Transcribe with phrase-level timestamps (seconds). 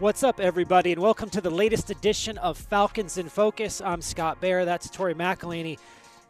[0.00, 3.80] What's up, everybody, and welcome to the latest edition of Falcons in Focus.
[3.80, 4.64] I'm Scott Bair.
[4.64, 5.78] That's Tori McElhaney,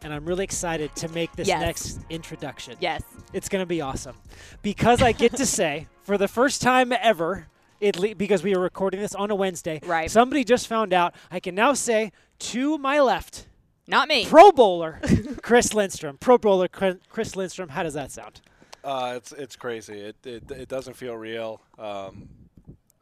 [0.03, 1.61] and I'm really excited to make this Yes.
[1.61, 2.75] next introduction.
[2.79, 3.01] Yes.
[3.33, 4.15] It's going to be awesome
[4.61, 7.47] because I get to say, for the first time ever,
[7.81, 10.09] it le- because we are recording this on a Wednesday, Right.
[10.11, 11.15] somebody just found out.
[11.31, 13.47] I can now say to my left,
[13.87, 14.25] Not me.
[14.25, 14.99] Pro Bowler
[15.41, 16.17] Chris Lindstrom.
[16.19, 17.69] Pro Bowler Chris Lindstrom.
[17.69, 18.41] How does that sound?
[18.83, 19.97] Uh, it's it's crazy.
[19.99, 21.59] It, it it doesn't feel real.
[21.79, 22.29] Um,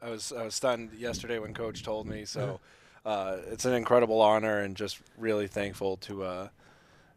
[0.04, 2.24] I was I was stunned yesterday when Coach told me.
[2.26, 2.60] So
[3.06, 6.48] uh, it's an incredible honor and just really thankful to uh,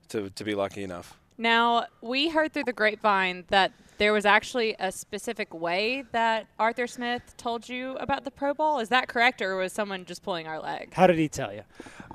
[0.09, 1.17] to to be lucky enough.
[1.39, 6.87] Now, we heard through the grapevine that there was actually a specific way that Arthur
[6.87, 8.79] Smith told you about the Pro Bowl.
[8.79, 10.93] Is that correct, or was someone just pulling our leg?
[10.95, 11.61] How did he tell you?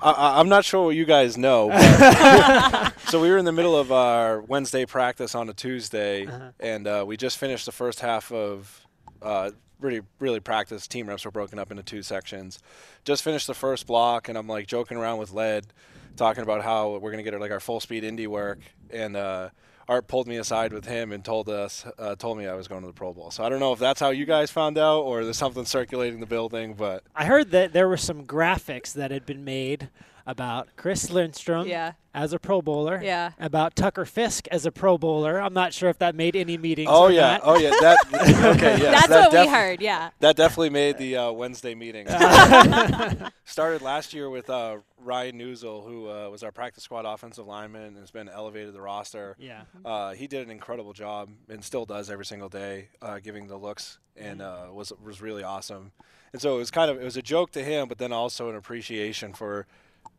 [0.00, 1.70] I- I, I'm not sure what you guys know.
[3.09, 6.27] So we were in the middle of our Wednesday practice on a Tuesday,
[6.59, 8.86] and uh, we just finished the first half of
[9.20, 9.50] uh,
[9.82, 10.91] really really practiced.
[10.91, 12.59] Team reps were broken up into two sections.
[13.04, 15.66] Just finished the first block, and I'm like joking around with Led,
[16.16, 18.58] talking about how we're gonna get like our full speed indie work,
[18.91, 19.16] and.
[19.16, 19.50] Uh,
[19.89, 22.83] Art pulled me aside with him and told us, uh, told me I was going
[22.83, 23.30] to the Pro Bowl.
[23.30, 26.20] So I don't know if that's how you guys found out or there's something circulating
[26.20, 29.91] the building, but I heard that there were some graphics that had been made
[30.27, 31.92] about Chris Lindstrom Yeah.
[32.15, 33.01] as a Pro Bowler.
[33.03, 33.33] Yeah.
[33.39, 35.41] About Tucker Fisk as a Pro Bowler.
[35.41, 36.89] I'm not sure if that made any meetings.
[36.91, 37.41] Oh or yeah, not.
[37.45, 37.70] oh yeah.
[37.81, 37.98] That
[38.56, 38.79] okay.
[38.81, 40.11] Yes, That's that what we heard, yeah.
[40.20, 42.06] That definitely made the uh, Wednesday meeting.
[43.45, 47.83] Started last year with uh, Ryan Neuzil, who uh, was our practice squad offensive lineman
[47.83, 49.36] and has been elevated to the roster.
[49.39, 49.62] Yeah.
[49.84, 53.57] Uh, he did an incredible job and still does every single day, uh, giving the
[53.57, 55.92] looks, and uh, was was really awesome.
[56.33, 58.48] And so it was kind of it was a joke to him, but then also
[58.48, 59.67] an appreciation for,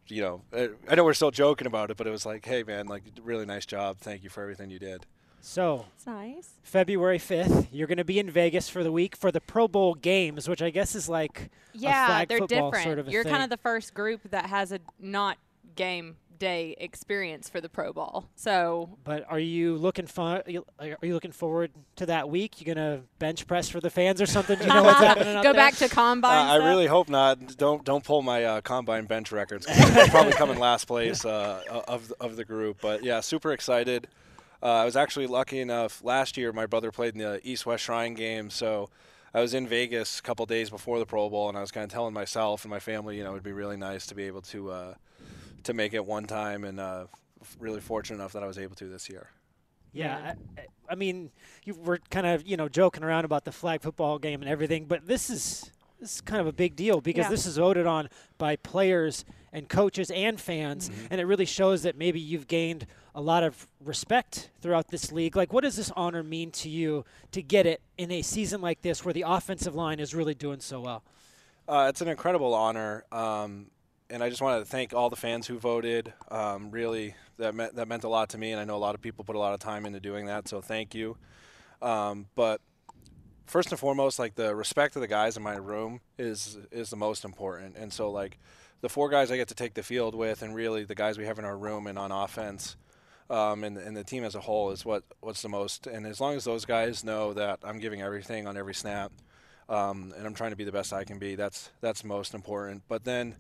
[0.08, 2.64] you know, uh, I know we're still joking about it, but it was like, hey
[2.64, 5.06] man, like really nice job, thank you for everything you did.
[5.46, 6.52] So It's nice.
[6.64, 9.94] February 5th, you're going to be in Vegas for the week for the Pro Bowl
[9.94, 12.84] games, which I guess is like a Yeah, flag they're football different.
[12.86, 13.32] sort of a You're thing.
[13.34, 15.38] kind of the first group that has a not
[15.76, 18.26] game day experience for the Pro Bowl.
[18.36, 20.42] So But are you looking fun?
[20.46, 22.60] Are you are you looking forward to that week?
[22.60, 24.58] You gonna bench press for the fans or something?
[24.58, 25.62] Do you know what's happening out go there?
[25.62, 26.48] back to Uh, combine.
[26.48, 27.58] I really hope not.
[27.58, 29.66] Don't don't pull my uh, combine bench records.
[29.70, 32.78] I'm probably coming last place uh, of of the group.
[32.82, 34.08] But yeah, super excited.
[34.62, 36.54] Uh, I was actually lucky enough last year.
[36.54, 38.90] My brother played in the East West Shrine game, so
[39.34, 41.84] I was in Vegas a couple days before the Pro Bowl, and I was kind
[41.84, 44.42] of telling myself and my family, you know, it'd be really nice to be able
[44.44, 44.94] to uh,
[45.64, 47.06] to make it one time, and uh,
[47.60, 49.30] really fortunate enough that I was able to this year.
[49.92, 51.32] Yeah, I, I- I mean,
[51.64, 54.86] you were kind of you know joking around about the flag football game and everything,
[54.86, 57.30] but this is this is kind of a big deal because Yeah.
[57.30, 61.96] this is voted on by players and coaches and fans, and it really shows that
[61.98, 62.86] maybe you've gained
[63.16, 65.36] a lot of respect throughout this league.
[65.38, 68.82] Like, what does this honor mean to you to get it in a season like
[68.82, 71.04] this where the offensive line is really doing so well?
[71.68, 73.68] Uh, it's an incredible honor, um,
[74.14, 76.14] and I just wanted to thank all the fans who voted.
[76.30, 78.94] Um, really, that meant that meant a lot to me, and I know a lot
[78.94, 80.48] of people put a lot of time into doing that.
[80.48, 81.18] So thank you.
[81.82, 82.62] Um, but
[83.48, 86.96] first and foremost, like the respect of the guys in my room is is the
[86.96, 88.38] most important, and so like
[88.82, 91.26] the four guys I get to take the field with, and really the guys we
[91.26, 92.78] have in our room and on offense.
[93.32, 95.88] Um, and, and the team as a whole is what what's the most.
[95.88, 99.12] And as long as those guys know that I'm giving everything on every snap,
[99.70, 101.34] um, and I'm trying to be the best I can be.
[101.34, 102.84] That's that's most important.
[102.88, 103.38] But then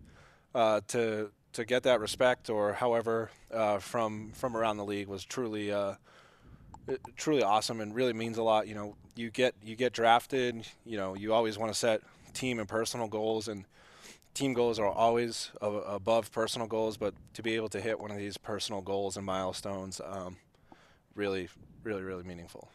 [0.56, 5.24] uh, to to get that respect or however uh, from from around the league was
[5.24, 5.94] truly uh,
[7.16, 8.68] truly awesome and really means a lot.
[8.68, 10.66] You know, you get you get drafted.
[10.86, 12.02] You know, you always want to set
[12.34, 13.66] team and personal goals and.
[14.34, 18.18] Team goals are always above personal goals, but to be able to hit one of
[18.18, 20.38] these personal goals and milestones, um,
[21.13, 21.50] really,
[21.84, 22.68] really, really meaningful.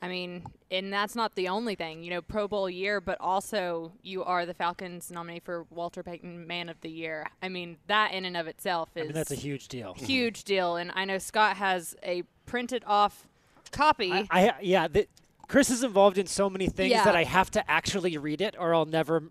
[0.00, 3.92] I mean, and that's not the only thing, you know, Pro Bowl year, but also
[4.02, 7.26] you are the Falcons nominee for Walter Payton Man of the Year.
[7.42, 9.94] I mean, that in and of itself is I mean, that's a huge deal.
[9.98, 10.76] huge deal.
[10.76, 13.26] And I know Scott has a printed off
[13.72, 14.12] copy.
[14.12, 14.88] I, I yeah.
[14.88, 15.08] The,
[15.48, 17.04] Chris is involved in so many things Yeah.
[17.04, 19.24] that I have to actually read it, or I'll never,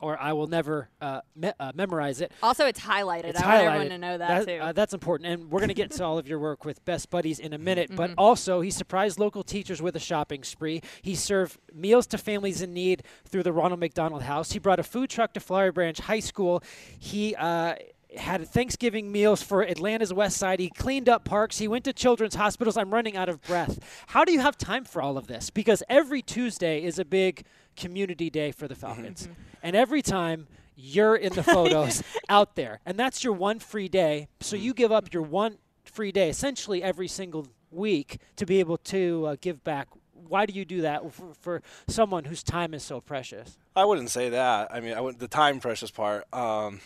[0.00, 2.32] or I will never uh, me- uh, memorize it.
[2.42, 3.24] also, it's highlighted.
[3.24, 4.54] It's I want everyone to know that, too.
[4.60, 7.38] uh, that's important, and we're gonna get to all of your work with Best Buddies
[7.38, 7.90] in a minute.
[7.94, 8.18] But Mm-hmm.
[8.18, 10.82] also, he surprised local teachers with a shopping spree.
[11.02, 14.52] He served meals to families in need through the Ronald McDonald House.
[14.52, 16.62] He brought a food truck to Flowery Branch High School.
[16.98, 17.74] He uh,
[18.16, 20.58] had Thanksgiving meals for Atlanta's West Side.
[20.60, 21.58] He cleaned up parks.
[21.58, 22.76] He went to children's hospitals.
[22.76, 23.78] I'm running out of breath.
[24.08, 25.50] How do you have time for all of this?
[25.50, 27.44] Because every Tuesday is a big
[27.76, 29.28] community day for the Falcons.
[29.62, 30.46] And every time
[30.80, 32.80] you're in the photos out there.
[32.86, 34.28] And that's your one free day.
[34.40, 38.76] So you give up your one free day essentially every single week to be able
[38.78, 39.88] to uh, give back.
[40.12, 43.58] why do you do that for, for someone whose time is so precious?
[43.76, 44.72] I wouldn't say that.
[44.72, 46.32] I mean, I would, the time precious part.
[46.32, 46.80] Um,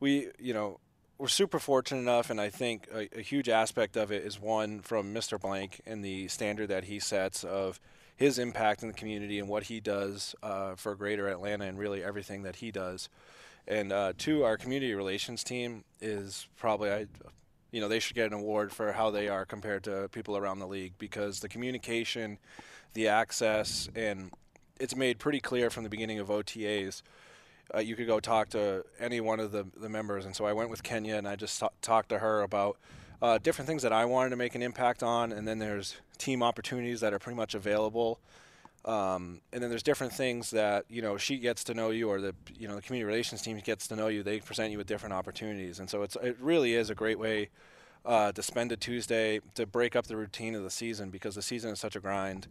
[0.00, 0.78] we, you know,
[1.18, 4.80] we're super fortunate enough, and I think a, a, huge aspect of it is one
[4.80, 5.40] from Mr.
[5.40, 7.78] Blank and the standard that he sets of
[8.22, 12.04] his impact in the community and what he does uh, for Greater Atlanta and really
[12.04, 13.08] everything that he does.
[13.66, 17.06] And uh, two, our community relations team is probably I,
[17.72, 20.60] you know, they should get an award for how they are compared to people around
[20.60, 22.38] the league because the communication,
[22.94, 24.30] the access, and
[24.78, 27.02] it's made pretty clear from the beginning of OTAs.
[27.74, 30.26] Uh, you could go talk to any one of the, the members.
[30.26, 32.76] And so I went with Kenya and I just t- talked to her about
[33.22, 35.32] uh, different things that I wanted to make an impact on.
[35.32, 38.20] And then there's team opportunities that are pretty much available
[38.84, 42.20] um, and then there's different things that you know she gets to know you, or
[42.20, 44.22] the you know the community relations team gets to know you.
[44.22, 47.50] They present you with different opportunities, and so it's it really is a great way
[48.04, 51.42] uh, to spend a Tuesday to break up the routine of the season because the
[51.42, 52.48] season is such a grind.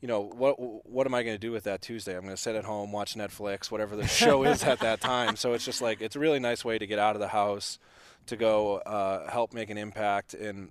[0.00, 0.56] You know what?
[0.84, 2.16] What am I going to do with that Tuesday?
[2.16, 5.36] I'm going to sit at home, watch Netflix, whatever the show is at that time.
[5.36, 7.78] So it's just like it's a really nice way to get out of the house,
[8.26, 10.70] to go uh, help make an impact, and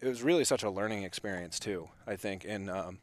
[0.00, 1.88] it was really such a learning experience too.
[2.06, 2.98] I think, and um,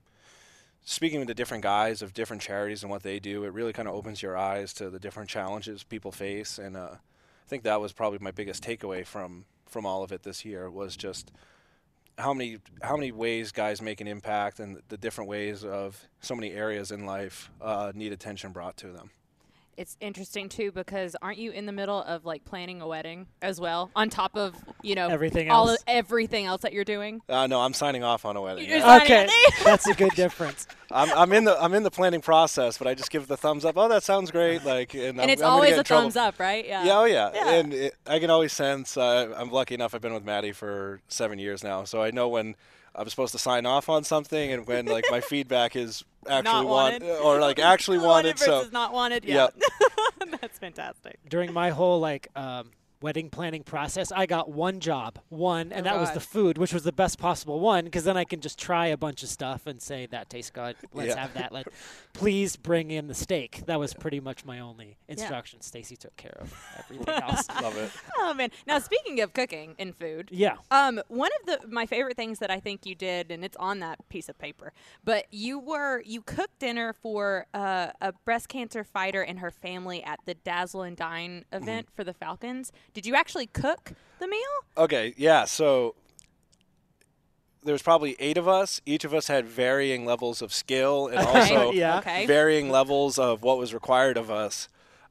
[0.85, 3.87] speaking with the different guys of different charities and what they do, it really kind
[3.87, 6.57] of opens your eyes to the different challenges people face.
[6.57, 10.23] And uh, I think that was probably my biggest takeaway from from all of it
[10.23, 11.31] this year was just
[12.17, 16.35] how many how many ways guys make an impact and the different ways of so
[16.35, 19.11] many areas in life uh, need attention brought to them
[19.79, 23.61] it's interesting too because aren't you in the middle of like planning a wedding as
[23.61, 25.81] well on top of you know everything all else.
[25.87, 27.21] everything else that you're doing?
[27.29, 29.29] Uh, no i'm signing off on a wedding okay.
[29.63, 30.67] that's a good difference.
[30.91, 33.63] I'm, I'm in the i'm in the planning process but i just give the thumbs
[33.63, 36.39] up oh that sounds great like and, and I'm, it's I'm always a thumbs up
[36.39, 36.67] right?
[36.67, 36.83] Yeah.
[36.83, 37.51] Yeah oh yeah, yeah.
[37.51, 40.99] and it, i can always sense uh, i'm lucky enough i've been with maddie for
[41.07, 42.55] seven years now so i know when
[42.99, 47.01] I'm supposed to sign off on something, and when like my feedback is actually wanted.
[47.01, 49.23] want or like actually wanted, wanted so not wanted.
[49.23, 49.47] Yeah,
[50.19, 50.31] yep.
[50.41, 51.17] that's fantastic.
[51.29, 55.89] During my whole like um, wedding planning process, I got one job, one, and Oh,
[55.91, 58.59] that was the food, which was the best possible one, because then I can just
[58.59, 60.75] try a bunch of stuff and say that tastes good.
[60.93, 61.19] Let's Yeah.
[61.21, 61.51] have that.
[61.51, 61.67] Let,
[62.13, 63.63] please bring in the steak.
[63.67, 65.61] That was pretty much my only instruction.
[65.61, 67.47] Stacy took care of everything else.
[67.61, 67.91] love it.
[68.21, 68.51] Oh man!
[68.67, 70.57] Now speaking of cooking and food, Yeah.
[70.71, 73.79] Um, one of the my favorite things that I think you did, and it's on
[73.79, 74.73] that piece of paper,
[75.05, 80.03] but you were you cooked dinner for uh, a breast cancer fighter and her family
[80.03, 82.71] at the Dazzle and Dine event for the Falcons.
[82.93, 84.39] Did you actually cook the meal?
[84.77, 85.45] Okay, yeah.
[85.45, 85.95] So
[87.63, 88.81] there's probably eight of us.
[88.85, 91.99] Each of us had varying levels of skill and also Yeah.
[91.99, 92.25] Okay.
[92.25, 94.69] varying levels of what was required of us.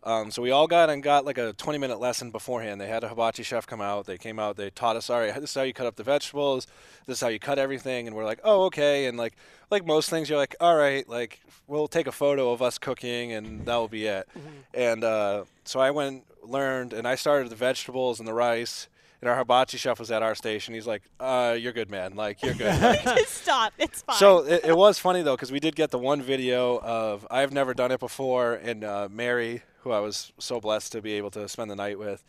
[0.08, 2.80] Um, so we all got and got like a 20 minute lesson beforehand.
[2.80, 4.06] They had a hibachi chef come out.
[4.06, 4.56] They came out.
[4.56, 6.66] They taught us, all right, this is how you cut up the vegetables.
[7.04, 8.06] This is how you cut everything.
[8.06, 9.04] And we're like, oh, okay.
[9.04, 9.34] And like,
[9.70, 13.32] like most things, you're like, all right, like we'll take a photo of us cooking
[13.32, 14.26] and that will be it.
[14.72, 18.88] And uh, so I went, learned, and I started the vegetables and the rice.
[19.20, 20.74] And our hibachi chef was at our station.
[20.74, 22.14] He's like, uh, "You're good, man.
[22.14, 23.72] Like you're good." Like, Just stop.
[23.76, 24.16] It's fine.
[24.16, 27.52] so it, it was funny though because we did get the one video of I've
[27.52, 31.30] never done it before, and uh, Mary, who I was so blessed to be able
[31.32, 32.22] to spend the night with,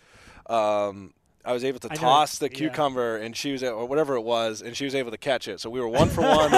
[0.48, 1.14] um,
[1.46, 2.58] I was able to I know, toss the yeah.
[2.58, 5.60] cucumber, and she was or whatever it was, and she was able to catch it.
[5.60, 6.52] So we were one for one.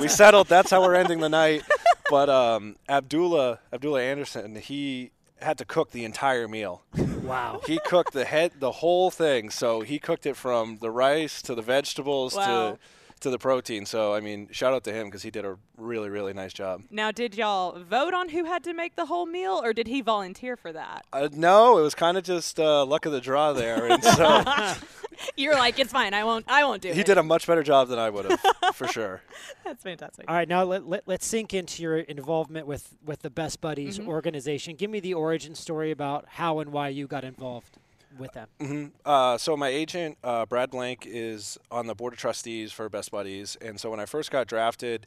[0.00, 0.48] we settled.
[0.48, 1.62] That's how we're ending the night.
[2.10, 5.10] But um, Abdullah Abdullah Anderson, he
[5.40, 6.82] had to cook the entire meal.
[7.22, 7.62] Wow.
[7.66, 9.48] He cooked the head, the whole thing.
[9.48, 12.72] So he cooked it from the rice to the vegetables Wow.
[12.72, 12.78] to
[13.24, 13.84] to the protein.
[13.84, 16.82] So I mean, shout out to him because he did a really really nice job.
[16.90, 20.00] now, did y'all vote on who had to make the whole meal, or did he
[20.00, 21.04] volunteer for that?
[21.12, 24.44] Uh, no, it was kind of just uh, luck of the draw there, and so
[25.36, 26.12] You're like, it's fine.
[26.12, 26.44] I won't.
[26.48, 26.96] I won't do it.
[26.96, 28.40] he did a much better job than I would have,
[28.74, 29.22] for sure.
[29.64, 30.24] That's fantastic.
[30.28, 33.98] All right, now let, let, let's sink into your involvement with, with the Best Buddies
[33.98, 34.08] Mm-hmm.
[34.08, 34.74] organization.
[34.76, 37.78] Give me the origin story about how and why you got involved
[38.18, 38.48] with them.
[38.60, 42.88] hmm Uh, so my agent uh, Brad Blank is on the board of trustees for
[42.88, 45.06] Best Buddies, and so when I first got drafted,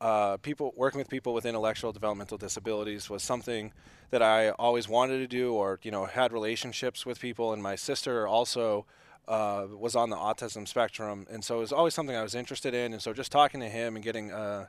[0.00, 3.72] uh, people working with people with intellectual developmental disabilities was something
[4.10, 7.76] that I always wanted to do, or you know had relationships with people, and my
[7.76, 8.86] sister also.
[9.28, 12.74] Uh, was on the autism spectrum, and so it was always something I was interested
[12.74, 12.92] in.
[12.92, 14.66] And so, just talking to him and getting uh,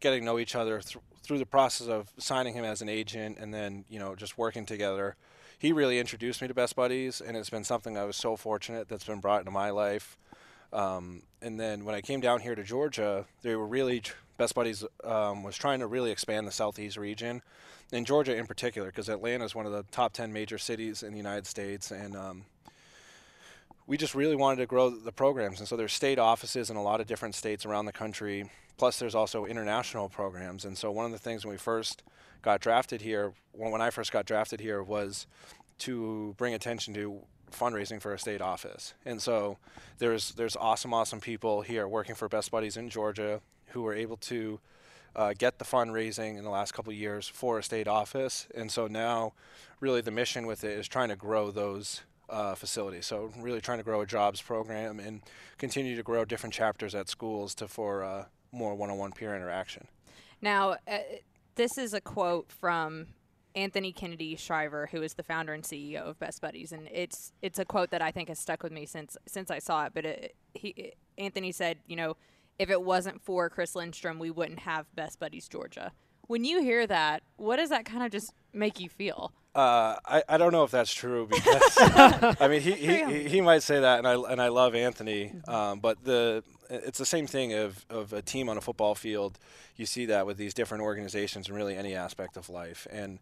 [0.00, 3.36] getting to know each other thr through the process of signing him as an agent,
[3.38, 5.16] and then you know just working together,
[5.58, 8.88] he really introduced me to Best Buddies, and it's been something I was so fortunate
[8.88, 10.16] that's been brought into my life.
[10.72, 14.02] Um, and then when I came down here to Georgia, they were really
[14.36, 17.42] Best Buddies um, was trying to really expand the Southeast region,
[17.90, 21.10] in Georgia in particular, because Atlanta is one of the top ten major cities in
[21.10, 22.44] the United States, and um,
[23.88, 25.58] we just really wanted to grow the programs.
[25.58, 28.48] And so there's state offices in a lot of different states around the country.
[28.76, 30.66] Plus, there's also international programs.
[30.66, 32.02] And so one of the things when we first
[32.42, 35.26] got drafted here, when I first got drafted here, was
[35.78, 38.92] to bring attention to fundraising for a state office.
[39.06, 39.56] And so
[39.96, 44.18] there's there's awesome, awesome people here working for Best Buddies in Georgia who were able
[44.18, 44.60] to
[45.16, 48.48] uh, get the fundraising in the last couple of years for a state office.
[48.54, 49.32] And so now,
[49.80, 53.06] really, the mission with it is trying to grow those uh, facilities.
[53.06, 55.22] So really trying to grow a jobs program and
[55.58, 59.88] continue to grow different chapters at schools to for uh, more one-on-one peer interaction.
[60.40, 60.98] Now, uh,
[61.56, 63.06] this is a quote from
[63.54, 67.58] Anthony Kennedy Shriver, who is the founder and CEO of Best Buddies, and it's it's
[67.58, 69.92] a quote that I think has stuck with me since since I saw it.
[69.94, 72.16] But it, he it, Anthony said, you know,
[72.58, 75.92] if it wasn't for Chris Lindstrom, we wouldn't have Best Buddies Georgia.
[76.28, 79.32] When you hear that, what does that kind of just make you feel?
[79.58, 81.76] Uh, I, I don't know if that's true because
[82.40, 85.50] I mean he, he, he might say that and I and I love Anthony Mm-hmm.
[85.50, 89.38] um, but the it's the same thing of, of a team on a football field
[89.76, 93.18] you see that with these different organizations and really any aspect of life and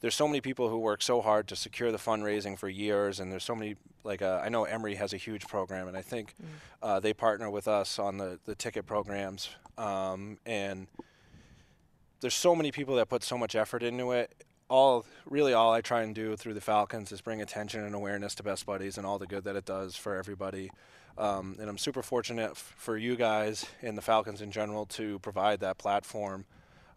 [0.00, 3.30] there's so many people who work so hard to secure the fundraising for years and
[3.32, 6.34] there's so many like uh, I know Emory has a huge program and I think
[6.42, 6.46] Mm.
[6.82, 9.48] uh, they partner with us on the, the ticket programs
[9.78, 10.86] um, and
[12.20, 14.30] there's so many people that put so much effort into it
[14.72, 18.34] all really all I try and do through the Falcons is bring attention and awareness
[18.36, 20.70] to Best Buddies and all the good that it does for everybody.
[21.18, 25.18] Um, and I'm super fortunate f- for you guys and the Falcons in general to
[25.18, 26.46] provide that platform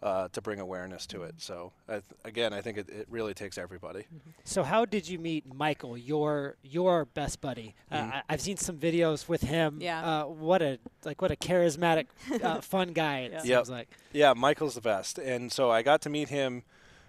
[0.02, 1.36] uh, to bring awareness to it.
[1.38, 4.06] So I th- again, I think it, it really takes everybody.
[4.46, 7.76] So how did you meet Michael, your your best buddy?
[7.92, 8.14] Uh, Mhm.
[8.14, 9.80] I, I've seen some videos with him.
[9.82, 10.22] Yeah.
[10.22, 12.06] Uh, what a like what a charismatic,
[12.42, 13.20] uh, fun guy.
[13.22, 13.40] It Yeah.
[13.40, 13.68] seems Yep.
[13.70, 13.90] like.
[14.14, 15.18] Yeah, Michael's the best.
[15.18, 16.64] And so I got to meet him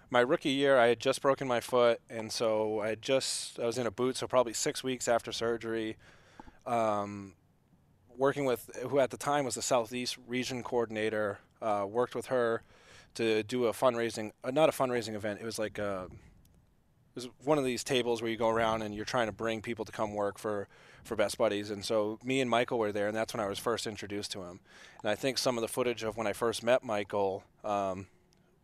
[0.09, 0.77] my rookie year.
[0.77, 4.17] I had just broken my foot, and so I just I was in a boot,
[4.17, 5.97] so probably six weeks after surgery.
[6.65, 7.33] Um,
[8.17, 12.63] working with who at the time was the Southeast Region coordinator, uh, worked with her
[13.15, 15.39] to do a fundraising, uh, not a fundraising event.
[15.41, 18.93] It was like a, it was one of these tables where you go around and
[18.93, 20.67] you're trying to bring people to come work for
[21.03, 21.69] for Best Buddies.
[21.71, 24.43] And so me and Michael were there, and that's when I was first introduced to
[24.43, 24.59] him.
[25.01, 28.07] And I think some of the footage of when I first met Michael um,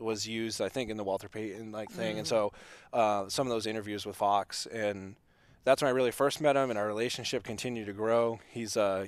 [0.03, 2.17] was used, I think, in the Walter Payton like thing.
[2.19, 2.51] And so
[2.91, 5.15] uh, some of those interviews with Fox, and
[5.63, 8.39] that's when I really first met him, and our relationship continued to grow.
[8.49, 9.07] He's uh,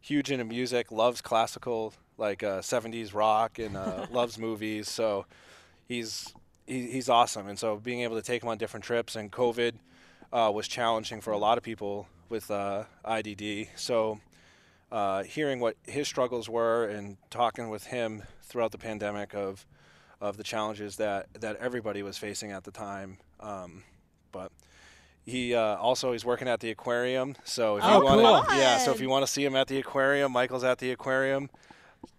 [0.00, 4.88] huge into music, loves classical like uh, 70s rock, and uh, loves movies.
[4.88, 5.26] So
[5.86, 6.32] he's
[6.66, 7.48] he, he's awesome.
[7.48, 9.74] And so being able to take him on different trips, and COVID
[10.32, 13.68] uh, was challenging for a lot of people with uh, IDD.
[13.76, 14.20] So
[14.92, 19.66] uh, hearing what his struggles were and talking with him throughout the pandemic of
[20.20, 23.18] of the challenges that that everybody was facing at the time.
[23.40, 23.82] Um,
[24.32, 24.52] but
[25.24, 27.36] he uh, also he's working at the aquarium.
[27.44, 28.56] So if Oh, you want cool.
[28.58, 31.50] yeah, so if you want to see him at the aquarium, Michael's at the aquarium.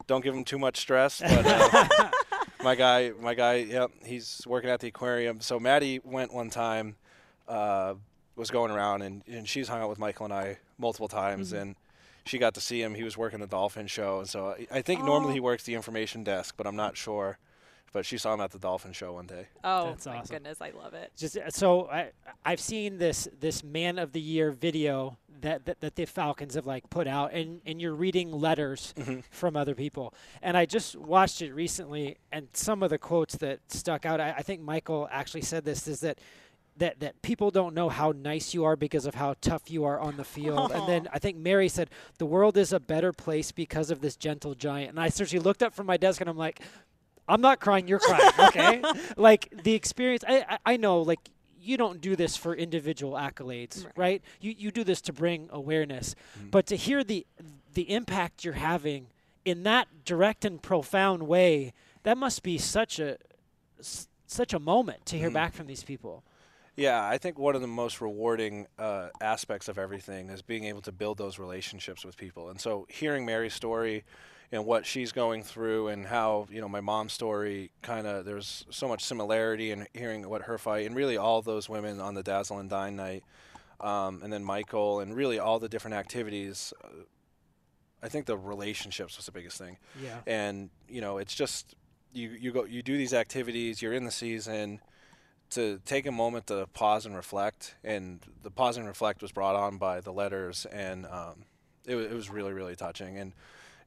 [0.08, 2.10] Don't give him too much stress, but uh,
[2.64, 5.40] my guy, my guy, yep, he's working at the aquarium.
[5.42, 6.96] So Maddie went one time,
[7.48, 7.94] uh,
[8.36, 11.76] was going around, and, and she's hung out with Michael and I multiple times, and
[12.26, 12.94] she got to see him.
[12.96, 15.34] He was working the dolphin show, and so I, I think normally Oh.
[15.36, 17.38] he works the information desk, but I'm not sure.
[17.94, 19.48] But she saw him at the dolphin show one day.
[19.64, 20.36] Oh That's my awesome.
[20.36, 21.12] goodness, I love it.
[21.18, 22.12] Just uh, so I
[22.46, 26.66] I've seen this this man of the year video that, that, that the Falcons have
[26.66, 28.94] like put out and, and you're reading letters
[29.30, 30.14] from other people.
[30.42, 34.32] And I just watched it recently and some of the quotes that stuck out I,
[34.38, 36.20] I think Michael actually said this is that
[36.78, 40.00] that that people don't know how nice you are because of how tough you are
[40.00, 40.72] on the field.
[40.72, 44.16] And then I think Mary said the world is a better place because of this
[44.16, 44.92] gentle giant.
[44.92, 46.62] And I seriously looked up from my desk and I'm like
[47.32, 48.84] I'm not crying, you're crying, okay?
[49.18, 51.20] like the experience I, I I know like
[51.64, 53.94] you don't do this for individual accolades, Right.
[53.98, 54.22] right?
[54.42, 56.16] You you do this to bring awareness.
[56.52, 57.26] But to hear the
[57.74, 59.08] the impact you're having
[59.46, 61.74] in that direct and profound way,
[62.04, 63.18] that must be such a
[63.80, 65.34] s- such a moment to hear Mhm.
[65.34, 66.24] back from these people.
[66.76, 70.82] Yeah, I think one of the most rewarding uh, aspects of everything is being able
[70.84, 72.50] to build those relationships with people.
[72.50, 74.04] And so, hearing Mary's story
[74.52, 78.66] and what she's going through, and how you know my mom's story, kind of there's
[78.70, 82.24] so much similarity in hearing what her fight, and really all those women on the
[82.24, 83.24] Dazzle and Dine night,
[83.80, 86.74] um, and then Michael, and really all the different activities.
[86.84, 86.88] Uh,
[88.04, 90.22] I think the relationships was the biggest thing Yeah.
[90.26, 91.76] and you know it's just
[92.12, 94.82] you you go you do these activities you're in the season
[95.52, 99.56] to take a moment to pause and reflect and the pause and reflect was brought
[99.56, 101.46] on by the letters and um,
[101.86, 103.34] it, it was really really touching and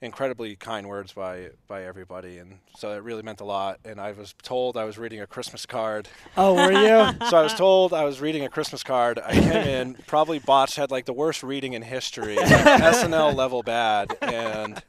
[0.04, 3.80] incredibly kind words by by everybody, and so it really meant a lot.
[3.84, 6.08] And I was told I was reading a Christmas card.
[6.36, 7.18] Oh, were you?
[7.28, 9.18] so I was told I was reading a Christmas card.
[9.18, 13.62] I came in probably botched, had like the worst reading in history, like SNL level
[13.62, 14.82] bad, and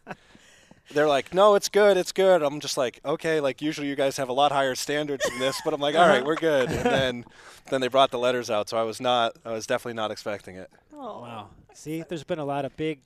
[0.91, 4.17] they're like, "No, it's good, it's good." I'm just like, "Okay." Like usually you guys
[4.17, 6.86] have a lot higher standards than this, but I'm like, "All right, we're good." And
[6.86, 7.25] then
[7.69, 10.55] then they brought the letters out, so I was not, I was definitely not expecting
[10.55, 10.69] it.
[10.93, 11.22] Oh.
[11.22, 11.50] wow.
[11.74, 13.00] See, there's been a lot of big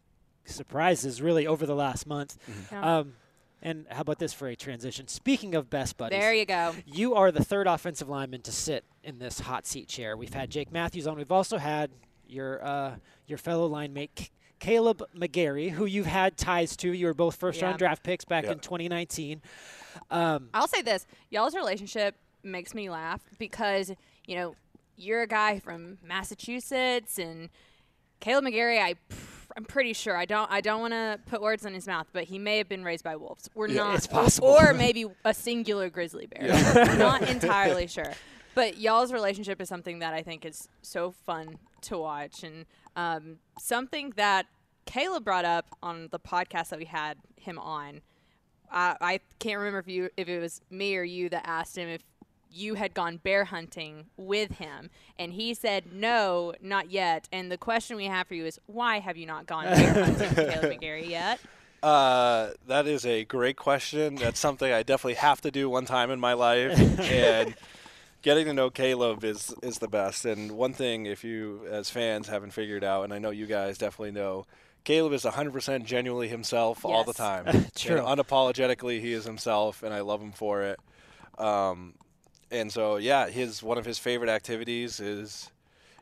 [0.49, 2.37] surprises really over the last month.
[2.71, 2.97] Yeah.
[2.99, 3.13] Um,
[3.61, 5.07] and how about this for a transition?
[5.07, 6.73] Speaking of best buddies, there you go.
[6.85, 10.15] you are the third offensive lineman to sit in this hot seat chair.
[10.15, 11.17] We've had Jake Matthews on.
[11.17, 11.91] We've also had
[12.27, 12.95] your uh,
[13.27, 14.29] your fellow line mate C-
[14.61, 16.93] Kaleb McGary, who you've had ties to.
[16.93, 18.51] You were both first round draft picks back Yeah.
[18.53, 19.41] in 2019.
[20.09, 23.91] Um, I'll say this: y'all's relationship makes me laugh because
[24.25, 24.55] you know
[24.95, 27.49] you're a guy from Massachusetts, and
[28.21, 28.79] Kaleb McGary.
[28.81, 28.95] I,
[29.59, 30.15] I'm pretty sure.
[30.15, 30.49] I don't.
[30.49, 33.03] I don't want to put words in his mouth, but he may have been raised
[33.03, 33.49] by wolves.
[33.53, 33.83] We're Yeah.
[33.83, 33.95] not.
[33.95, 34.47] It's possible.
[34.47, 36.47] Or maybe a singular grizzly bear.
[36.47, 36.95] Yeah.
[36.97, 38.13] not entirely sure.
[38.55, 43.39] But y'all's relationship is something that I think is so fun to watch, and um,
[43.59, 44.45] something that
[44.85, 47.99] Kaleb brought up on the podcast that we had him on.
[48.71, 51.89] I, I can't remember if you if it was me or you that asked him
[51.89, 52.01] if
[52.51, 57.27] you had gone bear hunting with him, and he said no, not yet.
[57.31, 60.29] And the question we have for you is, why have you not gone bear hunting
[60.35, 61.39] with Kaleb McGary yet?
[61.81, 64.15] Uh, that is a great question.
[64.15, 67.55] That's something I definitely have to do one time in my life, and
[68.21, 70.25] getting to know Kaleb is is the best.
[70.25, 73.77] And one thing, if you as fans haven't figured out, and I know you guys
[73.77, 74.45] definitely know,
[74.85, 77.45] Kaleb is 100% genuinely himself all the time.
[77.75, 77.97] True.
[77.97, 80.79] And unapologetically, he is himself, and I love him for it.
[81.37, 81.93] Um,
[82.51, 85.51] and so yeah, his one of his favorite activities is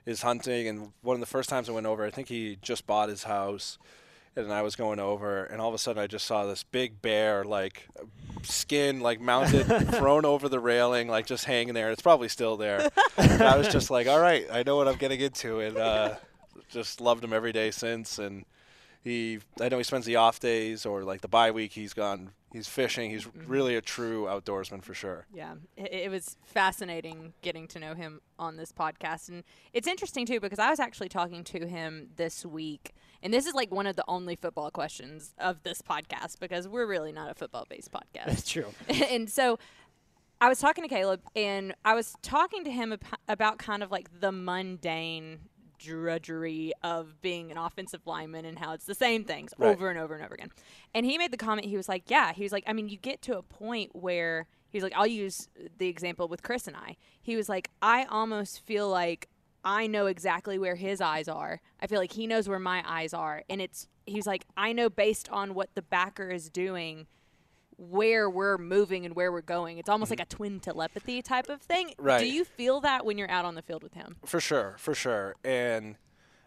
[0.05, 0.67] is hunting.
[0.67, 3.23] And one of the first times I went over, I think he just bought his
[3.23, 3.77] house,
[4.35, 7.01] and I was going over, and all of a sudden I just saw this big
[7.01, 7.87] bear, like
[8.43, 11.91] skin, like mounted, thrown over the railing, like just hanging there.
[11.91, 12.89] It's probably still there.
[13.17, 16.15] and I was just like, all right, I know what I'm getting into, and uh,
[16.69, 18.17] just loved him every day since.
[18.17, 18.45] And
[19.03, 21.73] he, I know he spends the off days or like the bye week.
[21.73, 22.31] He's gone.
[22.51, 23.11] He's fishing.
[23.11, 23.51] He's mm-hmm.
[23.51, 25.27] really a true outdoorsman for sure.
[25.33, 30.25] Yeah, it, it was fascinating getting to know him on this podcast, and it's interesting
[30.25, 33.85] too because I was actually talking to him this week, and this is like one
[33.85, 38.25] of the only football questions of this podcast because we're really not a football-based podcast.
[38.27, 38.67] that's true.
[39.11, 39.59] and so
[40.39, 43.91] I was talking to Kaleb, and I was talking to him ap- about kind of
[43.91, 45.39] like the mundane
[45.77, 49.69] drudgery of being an offensive lineman and how it's the same things Right.
[49.71, 50.51] over and over and over again.
[50.93, 52.97] And he made the comment, he was like, Yeah, he was like, I mean, you
[52.97, 56.97] get to a point where he's like, I'll use the example with Chris and I.
[57.21, 59.29] He was like, I almost feel like
[59.63, 61.61] I know exactly where his eyes are.
[61.81, 63.43] I feel like he knows where my eyes are.
[63.49, 67.07] And it's, he's like, I know based on what the backer is doing
[67.77, 69.77] where we're moving and where we're going.
[69.77, 71.89] It's almost like a twin telepathy type of thing.
[71.89, 72.05] Mm-hmm.
[72.05, 72.19] Right.
[72.19, 74.17] Do you feel that when you're out on the field with him?
[74.25, 75.35] For sure, for sure.
[75.43, 75.95] And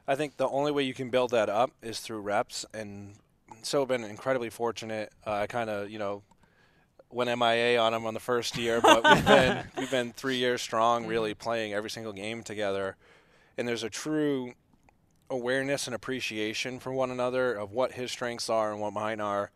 [0.09, 2.67] I think the only way you can build that up is through reps.
[2.75, 3.15] And
[3.63, 5.13] so I've been incredibly fortunate.
[5.25, 6.23] Uh, I kind of, you know,
[7.11, 10.63] went MIA on him on the first year, but we've been we've been three years
[10.63, 12.97] strong, really playing every single game together.
[13.57, 14.55] And there's a true
[15.29, 19.53] awareness and appreciation for one another of what his strengths are and what mine are.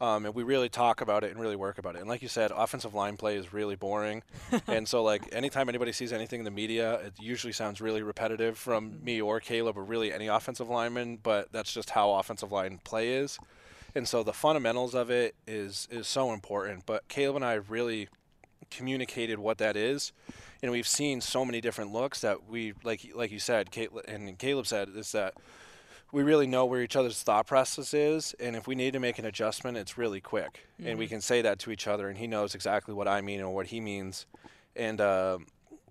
[0.00, 2.00] Um, and we really talk about it and really work about it.
[2.00, 4.22] And like you said, offensive line play is really boring.
[4.68, 8.56] and so, like, anytime anybody sees anything in the media, it usually sounds really repetitive
[8.56, 12.80] from me or Kaleb or really any offensive lineman, but that's just how offensive line
[12.84, 13.38] play is.
[13.94, 16.86] And so the fundamentals of it is is so important.
[16.86, 18.08] But Kaleb and I really
[18.70, 20.12] communicated what that is,
[20.62, 24.38] and we've seen so many different looks that we like like you said, Kate, and
[24.38, 25.34] Kaleb said is that
[26.12, 29.18] we really know where each other's thought process is, and if we need to make
[29.18, 32.26] an adjustment, it's really quick, and we can say that to each other, and he
[32.26, 34.26] knows exactly what I mean and what he means.
[34.74, 35.38] And uh,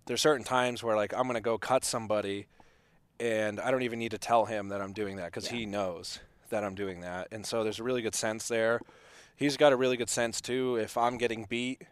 [0.06, 2.48] there's certain times where like I'm gonna go cut somebody,
[3.20, 6.20] and I don't even need to tell him that I'm doing that because he knows
[6.50, 8.82] that I'm doing that, and so there's a really good sense there.
[9.36, 11.84] He's got a really good sense too if I'm getting beat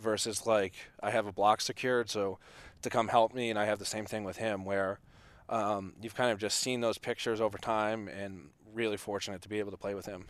[0.00, 2.38] versus like I have a block secured, so
[2.80, 5.00] to come help me, and I have the same thing with him where
[5.48, 9.58] um, you've kind of just seen those pictures over time, and really fortunate to be
[9.58, 10.26] able to play with him.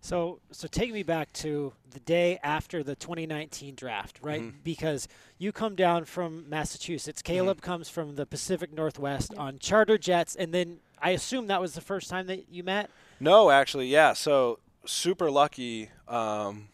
[0.00, 4.42] So, so take me back to the day after the 2019 draft, right?
[4.42, 4.54] Mhm.
[4.62, 7.22] Because you come down from Massachusetts.
[7.22, 7.46] Mm-hmm.
[7.48, 11.74] Kaleb comes from the Pacific Northwest on charter jets, and then I assume that was
[11.74, 12.88] the first time that you met.
[13.18, 14.12] No, actually, yeah.
[14.12, 16.68] So super lucky um,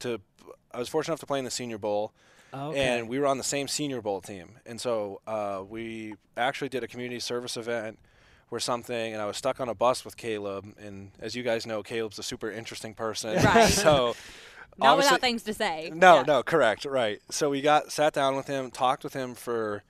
[0.00, 0.20] to.
[0.72, 2.12] I was fortunate enough to play in the Senior Bowl,
[2.52, 2.78] okay.
[2.80, 4.58] and we were on the same Senior Bowl team.
[4.66, 7.98] And so uh, we actually did a community service event
[8.50, 10.74] or something, and I was stuck on a bus with Kaleb.
[10.78, 13.42] And as you guys know, Kaleb's a super interesting person.
[13.42, 13.68] Right.
[13.72, 14.14] so
[14.78, 15.90] Not without things to say.
[15.94, 16.22] no, Yeah.
[16.26, 17.20] no, correct, right.
[17.30, 19.82] So we got sat down with him, talked with him for,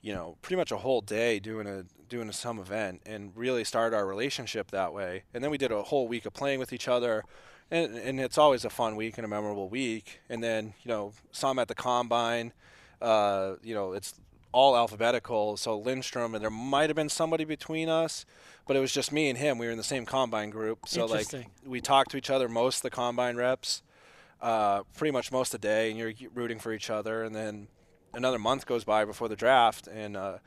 [0.00, 3.64] you know, pretty much a whole day doing a doing a some event, and really
[3.64, 5.24] started our relationship that way.
[5.34, 7.22] And then we did a whole week of playing with each other,
[7.70, 10.20] and and it's always a fun week and a memorable week.
[10.28, 12.52] And then you know, him at the combine.
[13.00, 14.14] Uh, you know, it's
[14.50, 15.56] all alphabetical.
[15.56, 18.26] So Lindstrom, and there might have been somebody between us,
[18.66, 19.58] but it was just me and him.
[19.58, 20.88] We were in the same combine group.
[20.88, 21.26] So like
[21.64, 23.82] we talked to each other most of the combine reps
[24.40, 27.22] uh, pretty much most of the day, and you're rooting for each other.
[27.24, 27.68] And then
[28.14, 30.38] another month goes by before the draft, and uh,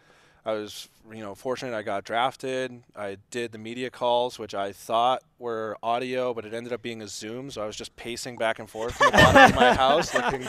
[0.44, 2.82] I was, you know, fortunate I got drafted.
[2.96, 7.02] I did the media calls, which I thought were audio, but it ended up being
[7.04, 7.52] a Zoom.
[7.52, 10.44] So I was just pacing back and forth from the bottom of my house, looking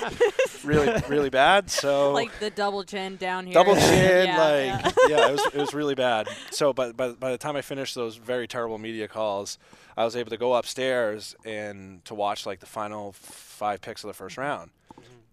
[0.65, 1.71] really, really bad.
[1.71, 3.53] So Like the double chin down here.
[3.55, 4.39] double chin, Yeah,
[4.83, 5.09] like yeah.
[5.19, 5.29] yeah.
[5.29, 6.27] it was it was really bad.
[6.51, 9.59] So, but by by the time I finished those very terrible media calls,
[9.97, 14.09] I was able to go upstairs and to watch like the final five picks of
[14.09, 14.71] the first round.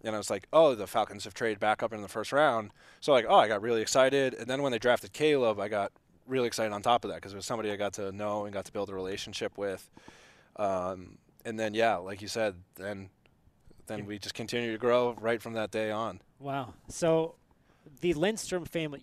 [0.04, 2.70] And I was like, oh, the Falcons have traded back up in the first round.
[3.00, 4.34] So like, oh, I got really excited.
[4.34, 5.92] And then when they drafted Kaleb, I got
[6.26, 8.52] really excited on top of that because it was somebody I got to know and
[8.54, 9.90] got to build a relationship with.
[10.56, 13.10] Um, and then yeah, like you said, then
[13.86, 16.20] then we just continued to grow right from that day on.
[16.38, 16.74] Wow.
[16.88, 17.34] So
[18.00, 19.02] the Lindstrom family,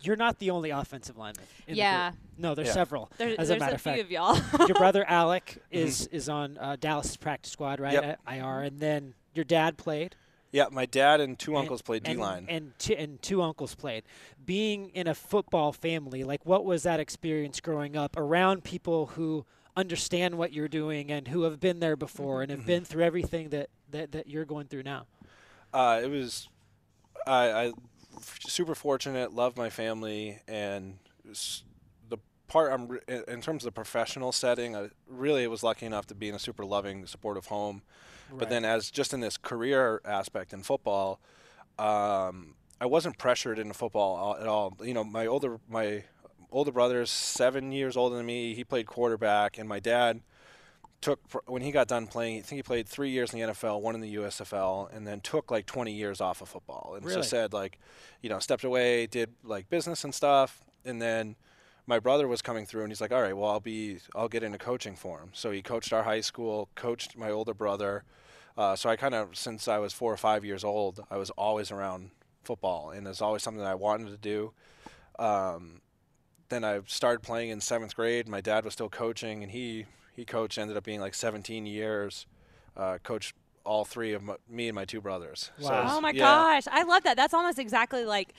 [0.00, 1.44] you're not the only offensive lineman.
[1.68, 2.10] In Yeah.
[2.10, 2.20] The group.
[2.38, 2.74] No, there's Yeah.
[2.74, 3.10] several.
[3.16, 4.40] There, as there's a matter a of few fact, of y'all.
[4.68, 7.92] your brother Alec is is on uh, Dallas practice squad, right?
[7.94, 8.04] Yep.
[8.26, 10.16] At IR, and then your dad played.
[10.54, 13.74] Yeah, my dad and two and- uncles played D line, and two, and two uncles
[13.74, 14.04] played.
[14.46, 19.46] Being in a football family, like what was that experience growing up around people who
[19.76, 22.66] understand what you're doing and who have been there before and have Mhm.
[22.66, 25.06] been through everything that, that, that you're going through now?
[25.72, 26.48] Uh, it was,
[27.26, 27.72] I, I,
[28.46, 29.34] super fortunate.
[29.34, 31.64] Love my family, and s-
[32.08, 34.76] the part I'm re- in terms of the professional setting.
[34.76, 37.82] I really was lucky enough to be in a super loving, supportive home.
[38.32, 41.20] But then, as just in this career aspect in football,
[41.78, 44.76] um, I wasn't pressured into football at all.
[44.82, 46.04] You know, my older my
[46.50, 48.54] older brother's seven years older than me.
[48.54, 50.20] He played quarterback, and my dad
[51.00, 52.38] took when he got done playing.
[52.38, 55.20] I think he played three years in the NFL, one in the USFL, and then
[55.20, 56.94] took like 20 years off of football.
[56.96, 57.78] And so said like,
[58.22, 61.36] you know, stepped away, did like business and stuff, and then
[61.86, 64.42] my brother was coming through and he's like, all right, well, I'll be, I'll get
[64.42, 65.30] into coaching for him.
[65.32, 68.04] So he coached our high school, coached my older brother.
[68.56, 71.30] Uh, so I kind of, since I was four or five years old, I was
[71.30, 72.10] always around
[72.42, 74.52] football and it's always something that I wanted to do.
[75.18, 75.80] Um,
[76.48, 78.28] then I started playing in seventh grade.
[78.28, 82.26] My dad was still coaching and he, he coached, ended up being like 17 years,
[82.76, 85.50] uh, coached all three of my, me and my two brothers.
[85.58, 85.80] So Wow.
[85.80, 86.18] it was- Oh my yeah.
[86.20, 87.16] gosh, I love that.
[87.16, 88.34] That's almost exactly like,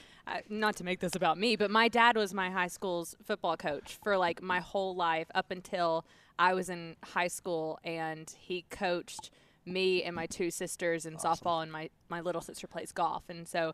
[0.49, 3.97] not to make this about me, but my dad was my high school's football coach
[4.03, 6.05] for like my whole life up until
[6.37, 9.31] I was in high school, and he coached
[9.65, 13.47] me and my two sisters in softball, and my my little sister plays golf, and
[13.47, 13.73] so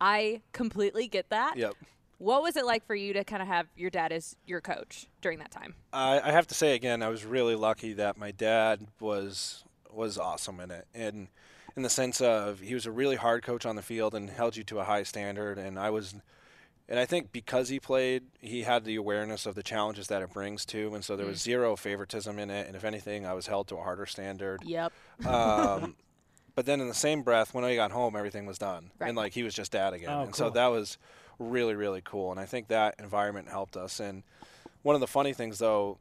[0.00, 1.56] I completely get that.
[1.56, 1.74] Yep.
[2.18, 5.08] What was it like for you to kind of have your dad as your coach
[5.20, 5.74] during that time?
[5.92, 10.18] I, I have to say again, I was really lucky that my dad was was
[10.18, 11.28] awesome in it, and
[11.76, 14.56] in the sense of he was a really hard coach on the field and held
[14.56, 16.14] you to a high standard, and I was,
[16.88, 20.32] and I think because he played, he had the awareness of the challenges that it
[20.32, 23.46] brings too, and so there was zero favoritism in it, and if anything, I was
[23.46, 24.62] held to a harder standard.
[24.64, 24.92] Yep.
[25.26, 25.96] Um,
[26.54, 29.08] but then in the same breath, when I got home, everything was done, Right.
[29.08, 30.98] and like he was just dad again, Oh, and so that was
[31.40, 33.98] really really cool, and I think that environment helped us.
[33.98, 34.22] And
[34.82, 35.98] one of the funny things though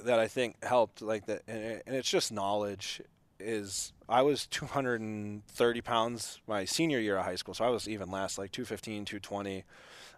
[0.00, 3.00] that I think helped, like that, and, and it's just knowledge,
[3.38, 8.10] is I was 230 pounds my senior year of high school, so I was even
[8.10, 9.64] less, like 215, 220.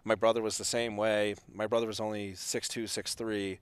[0.03, 1.35] My brother was the same way.
[1.51, 3.57] My brother was only 6'2", 6'3",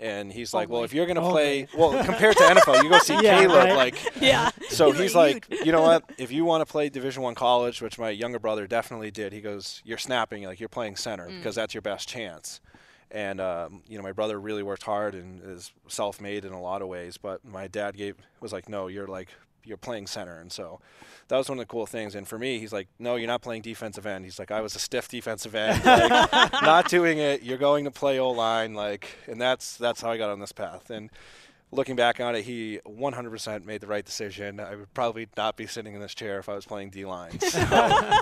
[0.00, 3.18] and he's like, "Well, if you're gonna play, well, compared to NFL, you go see
[3.20, 3.76] Yeah, Kaleb, right.
[3.76, 4.50] like." Yeah.
[4.70, 6.04] So He's he's like, you know what?
[6.18, 9.40] If you want to play Division One college, which my younger brother definitely did, he
[9.40, 12.60] goes, "You're snapping, like you're playing center because that's your best chance."
[13.10, 16.82] And um, you know, my brother really worked hard and is self-made in a lot
[16.82, 17.16] of ways.
[17.18, 19.28] But my dad gave was like, "No, you're like
[19.66, 20.80] you're playing center," and so
[21.28, 22.14] that was one of the cool things.
[22.14, 24.74] And for me, he's like, "No, you're not playing defensive end." He's like, "I was
[24.76, 27.42] a stiff defensive end, like, not doing it.
[27.42, 30.52] You're going to play O line, like." And that's that's how I got on this
[30.52, 30.90] path.
[30.90, 31.10] And
[31.72, 34.60] looking back on it, he 100% made the right decision.
[34.60, 37.38] I would probably not be sitting in this chair if I was playing D line.
[37.40, 37.60] So,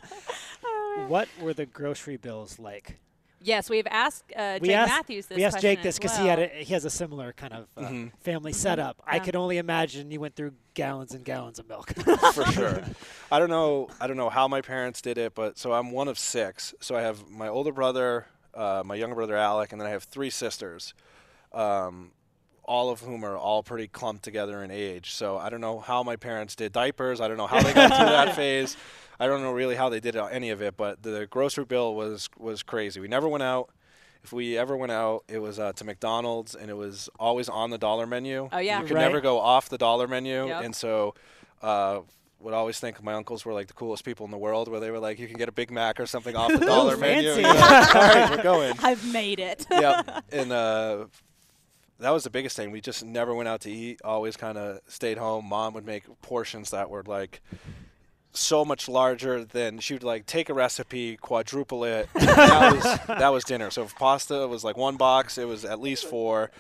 [1.08, 2.98] What were the grocery bills like?
[3.44, 6.16] Yes, we've asked uh, we Jake asked, Matthews this we asked Jake this as because
[6.16, 8.12] he had a, he has a similar kind of uh, Mhm.
[8.20, 9.02] family setup.
[9.06, 9.22] I Yeah.
[9.24, 11.92] could only imagine you went through gallons and gallons of milk.
[12.32, 12.82] for sure.
[13.30, 13.88] I don't know.
[14.00, 16.74] I don't know how my parents did it, but so I'm one of six.
[16.80, 20.04] So I have my older brother, uh, my younger brother Alec, and then I have
[20.04, 20.94] three sisters.
[21.52, 22.12] Um,
[22.66, 25.12] all of whom are all pretty clumped together in age.
[25.12, 27.20] So I don't know how my parents did diapers.
[27.20, 28.74] I don't know how they got through that phase.
[29.20, 32.28] I don't know really how they did any of it, but the grocery bill was
[32.38, 33.00] was crazy.
[33.00, 33.70] We never went out.
[34.22, 37.68] If we ever went out, it was uh, to McDonald's, and it was always on
[37.70, 38.48] the dollar menu.
[38.50, 38.80] Oh, yeah.
[38.80, 39.02] you could Right.
[39.02, 40.64] never go off the dollar menu, Yep.
[40.64, 41.14] and so.
[41.62, 42.00] Uh,
[42.40, 44.90] would always think my uncles were like the coolest people in the world, where they
[44.90, 47.30] were like, you can get a Big Mac or something off the dollar menu.
[47.32, 47.40] fancy.
[47.40, 47.88] Yeah.
[47.94, 49.64] All right, we're going I've made it.
[49.70, 50.24] yep.
[50.30, 51.06] And uh,
[52.00, 52.70] that was the biggest thing.
[52.70, 54.00] We just never went out to eat.
[54.04, 55.46] Always kind of stayed home.
[55.48, 57.40] Mom would make portions that were like
[58.34, 62.08] so much larger than she would like take a recipe, quadruple it.
[62.14, 62.82] that was
[63.18, 63.70] that was dinner.
[63.70, 66.50] So if pasta was like one box, it was at least four.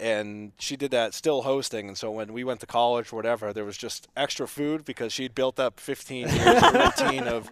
[0.00, 1.88] And she did that still hosting.
[1.88, 5.12] And so when we went to college or whatever, there was just extra food because
[5.12, 7.50] she'd built up 15 years of routine of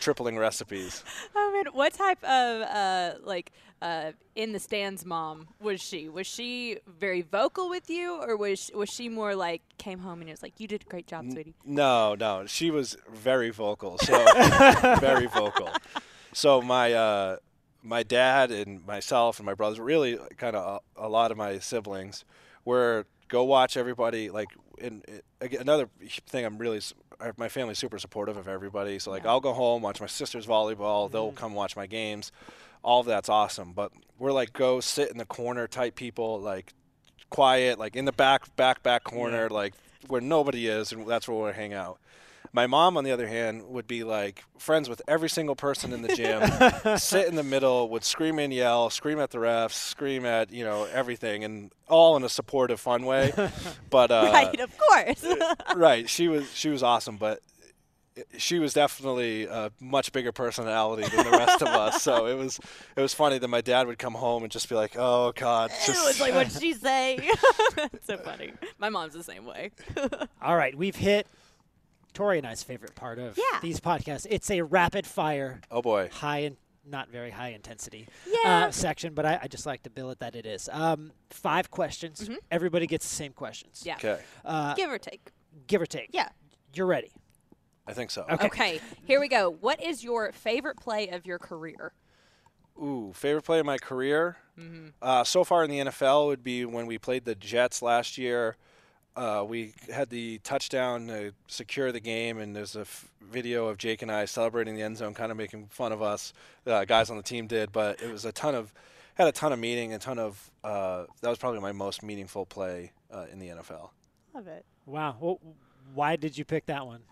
[0.00, 1.04] tripling recipes.
[1.36, 6.08] I mean, what type of uh, like uh, in the stands mom was she?
[6.08, 10.28] Was she very vocal with you, or was was she more like came home and
[10.28, 11.54] it was like, "You did a great job, sweetie"?
[11.64, 13.98] No, no, she was very vocal.
[13.98, 14.24] So
[15.00, 15.70] very vocal.
[16.32, 17.36] So my uh,
[17.82, 21.58] my dad and myself and my brothers, really kind of a, a lot of my
[21.58, 22.24] siblings,
[22.64, 24.30] were go watch everybody.
[24.30, 25.88] Like, in, in again, another
[26.26, 26.80] thing, I'm really
[27.36, 28.98] my family's super supportive of everybody.
[28.98, 29.30] So like, Yeah.
[29.30, 31.10] I'll go home watch my sister's volleyball.
[31.10, 31.36] They'll mm-hmm.
[31.36, 32.32] come watch my games.
[32.82, 33.72] All of that's awesome.
[33.72, 36.72] But we're like go sit in the corner type people, like
[37.28, 39.74] quiet, like in the back, back, back corner, like
[40.08, 41.98] where nobody is, and that's where we hang out.
[42.52, 46.02] My mom, on the other hand, would be like friends with every single person in
[46.02, 50.26] the gym, sit in the middle, would scream and yell, scream at the refs, scream
[50.26, 53.32] at you know everything, and all in a supportive, fun way.
[53.90, 55.24] But uh, right, of course.
[55.74, 57.40] right, she was she was awesome, but
[58.36, 62.02] she was definitely a much bigger personality than the rest of us.
[62.02, 62.58] So it was
[62.96, 65.70] it was funny that my dad would come home and just be like, "Oh God,
[65.70, 67.18] it just was like, what did she say?
[67.76, 68.52] That's so funny.
[68.78, 69.70] My mom's the same way.
[70.42, 71.26] All right, we've hit
[72.14, 73.60] Tori and I's favorite part of Yeah.
[73.62, 74.26] these podcasts.
[74.30, 78.66] It's a rapid fire, oh boy." high and not very high intensity Yeah.
[78.66, 80.68] uh, section, but I, I just like to bill it that it is.
[80.72, 82.28] Um, five questions.
[82.50, 83.80] Everybody gets the same questions.
[83.80, 83.88] Mm-hmm.
[83.88, 84.12] yeah.
[84.14, 85.30] Okay, Uh, Give or take.
[85.66, 86.08] give or take.
[86.12, 86.28] Yeah.
[86.74, 87.12] You're ready.
[87.86, 88.24] I think so.
[88.30, 88.46] Okay.
[88.46, 88.80] Okay.
[89.04, 89.50] Here we go.
[89.50, 91.92] What is your favorite play of your career?
[92.80, 94.36] Ooh, favorite play of my career.
[95.00, 98.56] Uh, so far in the NFL would be when we played the Jets last year.
[99.16, 103.76] Uh, we had the touchdown to secure the game, and there's a f- video of
[103.76, 106.32] Jake and I celebrating the end zone, kind of making fun of us.
[106.66, 108.72] Uh, guys on the team did, but it was a ton of
[109.14, 112.46] had a ton of meaning, a ton of uh, that was probably my most meaningful
[112.46, 113.90] play uh, in the NFL.
[114.34, 114.64] Love it.
[114.86, 115.16] Wow.
[115.20, 115.40] Well,
[115.94, 117.02] why did you pick that one?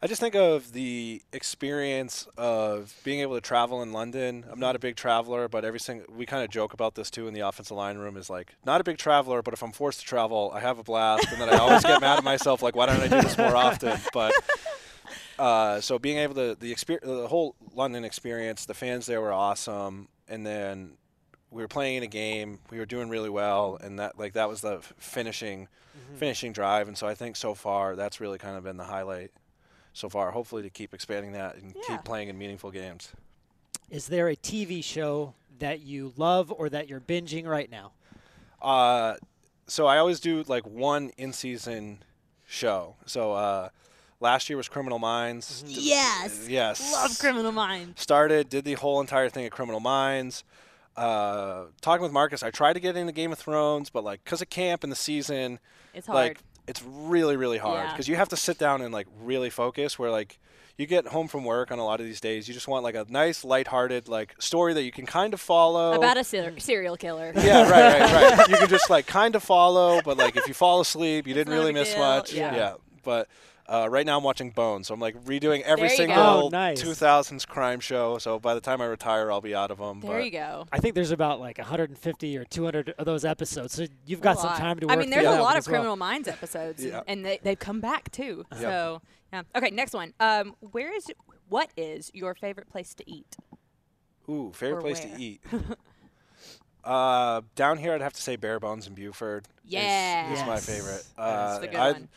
[0.00, 4.44] I just think of the experience of being able to travel in London.
[4.48, 7.26] I'm not a big traveler, but every single we kind of joke about this too
[7.26, 10.00] in the offensive line room is like not a big traveler, but if I'm forced
[10.00, 12.76] to travel, I have a blast, and then I always get mad at myself like
[12.76, 13.98] why don't I do this more often?
[14.12, 14.34] But
[15.38, 19.32] uh, so being able to the experience, the whole London experience, the fans there were
[19.32, 20.92] awesome, and then
[21.50, 24.48] we were playing in a game, we were doing really well, and that like that
[24.48, 25.66] was the finishing
[26.14, 29.32] finishing drive, and so I think so far that's really kind of been the highlight
[29.98, 30.30] so far.
[30.30, 31.82] Hopefully to keep expanding that and Yeah.
[31.96, 33.10] keep playing in meaningful games.
[33.90, 37.92] Is there a TV show that you love or that you're binging right now?
[38.62, 39.16] Uh,
[39.66, 42.02] so I always do like one in season
[42.46, 42.96] show.
[43.06, 43.68] So uh,
[44.20, 45.64] last year was Criminal Minds.
[45.66, 46.46] Yes.
[46.48, 46.92] Yes.
[46.92, 48.00] Love Criminal Minds.
[48.00, 50.44] started, did the whole entire thing at Criminal Minds.
[50.96, 54.42] Uh, talking with Marcus, I tried to get into Game of Thrones, but like because
[54.42, 55.60] of camp and the season,
[55.94, 56.16] It's hard.
[56.16, 57.92] like it's really really hard Yeah.
[57.92, 59.98] because you have to sit down and like really focus.
[59.98, 60.38] Where like
[60.76, 62.94] you get home from work on a lot of these days, you just want like
[62.94, 65.92] a nice lighthearted like story that you can kind of follow.
[65.94, 67.32] About a ser- serial killer.
[67.34, 68.48] yeah, right, right, right.
[68.48, 71.52] You can just like kind of follow, but like if you fall asleep, you didn't
[71.52, 71.98] really miss deal.
[71.98, 72.32] much.
[72.32, 72.74] Yeah.
[73.02, 73.28] But
[73.68, 76.14] uh, right now I'm watching Bones, so I'm like redoing every There you go.
[76.14, 76.82] single Oh, nice.
[76.82, 78.16] 2000s crime show.
[78.18, 80.00] So by the time I retire, I'll be out of them.
[80.00, 80.66] There but you go.
[80.72, 84.40] I think there's about like 150 or 200 of those episodes, so you've got A
[84.40, 84.58] some lot.
[84.58, 85.72] time to work I mean, there's through a that lot of as well.
[85.74, 86.98] Criminal Minds episodes, Yeah.
[87.06, 88.44] and, and they they've come back too.
[88.52, 88.60] Yep.
[88.60, 89.02] So
[89.32, 89.42] yeah.
[89.54, 90.14] Okay, next one.
[90.18, 91.06] Um, where is
[91.48, 93.36] what is your favorite place to eat?
[94.30, 95.16] Ooh, favorite Or place where?
[95.16, 95.40] to eat.
[96.84, 99.46] uh, down here, I'd have to say Bare Bones in Buford.
[99.66, 100.32] is- Yeah.
[100.32, 100.66] is, my Yes.
[100.66, 101.04] favorite.
[101.16, 102.08] That's Uh, a good I one.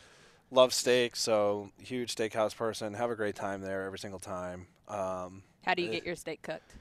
[0.52, 2.94] Love steak, so huge steakhouse person.
[2.94, 4.66] Have a great time there every single time.
[4.86, 6.74] Um, How do you uh, get your steak cooked?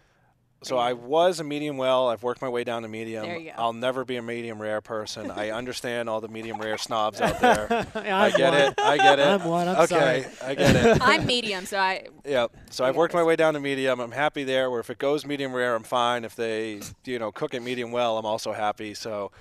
[0.63, 2.07] so I was a medium well.
[2.09, 3.25] I've worked my way down to medium.
[3.25, 3.55] There you go.
[3.57, 5.31] I'll never be a medium rare person.
[5.31, 7.67] I understand all the medium rare snobs out there.
[7.95, 8.61] I I'm get one.
[8.61, 8.73] it.
[8.79, 9.27] I get it.
[9.27, 10.25] I'm one, I'm okay, sorry.
[10.43, 10.97] I get it.
[11.01, 12.55] I'm medium, so I Yep.
[12.69, 13.99] So I I've worked my way down to medium.
[13.99, 14.69] I'm happy there.
[14.69, 16.23] Where if it goes medium rare, I'm fine.
[16.23, 18.93] If they, you know, cook it medium well, I'm also happy.
[18.93, 19.31] So,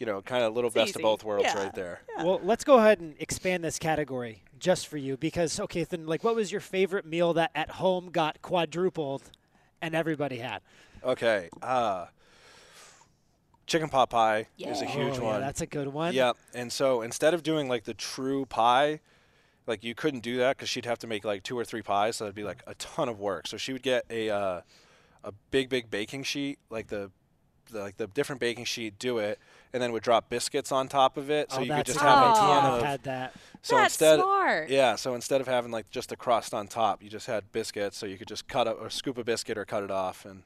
[0.00, 1.00] you know, kind of little It's best easy.
[1.00, 1.62] of both worlds Yeah.
[1.62, 2.00] right there.
[2.16, 6.24] Well, let's go ahead and expand this category just for you because okay, then like
[6.24, 9.30] what was your favorite meal that at home got quadrupled
[9.80, 10.62] and everybody had?
[11.04, 11.50] Okay.
[11.62, 12.06] Uh,
[13.66, 15.34] chicken pot pie is a huge oh, one.
[15.34, 16.14] Yeah, that's a good one.
[16.14, 16.36] Yep.
[16.54, 19.00] And so instead of doing like the true pie,
[19.66, 22.16] like you couldn't do that because she'd have to make like two or three pies,
[22.16, 23.46] so that'd be like a ton of work.
[23.46, 24.60] So she would get a uh,
[25.24, 27.10] a big big baking sheet, like the,
[27.70, 29.38] the like the different baking sheet, do it,
[29.72, 32.00] and then would drop biscuits on top of it, so oh, you could that's just
[32.00, 32.40] a have good a idea.
[32.60, 32.82] ton I've of.
[32.86, 33.32] had that.
[33.62, 34.68] So that's instead, smart.
[34.70, 34.96] yeah.
[34.96, 38.06] So instead of having like just a crust on top, you just had biscuits, so
[38.06, 40.42] you could just cut a, or scoop a biscuit or cut it off, and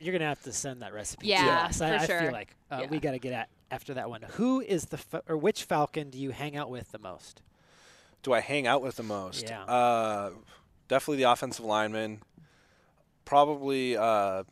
[0.00, 1.26] You're gonna have to send that recipe.
[1.28, 1.80] Yeah, to us.
[1.80, 2.20] I, for I sure.
[2.20, 2.88] feel like uh, Yeah.
[2.90, 4.22] we got to get at after that one.
[4.32, 7.40] Who is the fa- or which Falcon do you hang out with the most?
[8.22, 9.42] do I hang out with the most?
[9.42, 9.64] Yeah.
[9.64, 10.30] Uh,
[10.88, 12.22] definitely the offensive lineman.
[13.26, 14.44] Probably uh,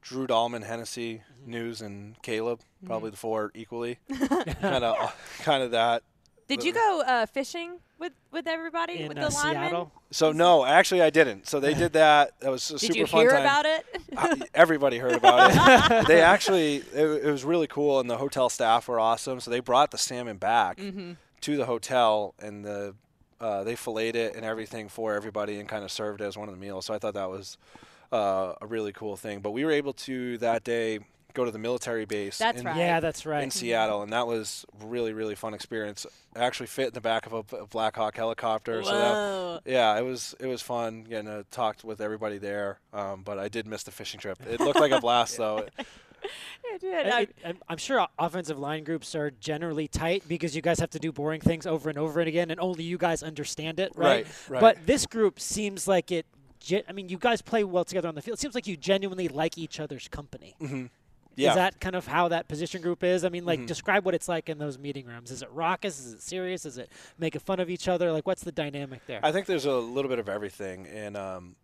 [0.00, 1.22] Drew Dalman, Hennessy.
[1.46, 2.60] Neuzil, and Kaleb.
[2.84, 3.98] Probably the four equally.
[4.60, 6.02] kind of, kind of that.
[6.48, 9.70] Did you go uh, fishing with with everybody In with uh, the linemen?
[9.70, 9.92] Seattle.
[10.10, 11.46] So no, actually I didn't.
[11.46, 12.32] So they did that.
[12.40, 13.40] That was a Did super you fun hear time.
[13.42, 13.86] about it?
[14.16, 16.06] I- Everybody heard about it.
[16.08, 19.38] they actually, it, it was really cool, and the hotel staff were awesome.
[19.38, 21.12] So they brought the salmon back mm-hmm.
[21.42, 22.96] to the hotel, and the
[23.40, 26.48] uh, they filleted it and everything for everybody, and kind of served it as one
[26.48, 26.86] of the meals.
[26.86, 27.56] So I thought that was
[28.10, 29.40] uh, a really cool thing.
[29.40, 30.98] But we were able to that day
[31.34, 32.38] go to the military base.
[32.38, 32.76] That's in, right.
[32.76, 33.42] Yeah, that's right.
[33.42, 36.06] In Seattle, and that was really really fun experience.
[36.36, 38.82] I actually fit in the back of a, a Black Hawk helicopter.
[38.82, 39.60] So that, Whoa.
[39.64, 42.78] yeah, it was it was fun getting to talk with everybody there.
[42.92, 44.38] Um, but I did miss the fishing trip.
[44.48, 45.66] It looked like a blast though.
[46.64, 47.06] It did.
[47.06, 50.78] I- I- it- I'm, I'm sure offensive line groups are generally tight because you guys
[50.78, 53.80] have to do boring things over and over and again, and only you guys understand
[53.80, 54.26] it, right?
[54.26, 54.60] Right, right.
[54.60, 56.26] But this group seems like it.
[56.60, 58.36] Ge- I mean, you guys play well together on the field.
[58.36, 60.54] It seems like you genuinely like each other's company.
[60.60, 60.86] hmm
[61.36, 61.50] Yeah.
[61.50, 63.24] Is that kind of how that position group is?
[63.24, 63.66] I mean, like, Mhm.
[63.66, 65.30] describe what it's like in those meeting rooms.
[65.30, 65.98] Is it raucous?
[65.98, 66.66] Is it serious?
[66.66, 68.12] Is it making fun of each other?
[68.12, 69.20] Like, what's the dynamic there?
[69.22, 71.56] I think there's a little bit of everything, and um,